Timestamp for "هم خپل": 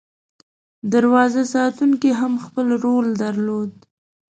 2.19-2.67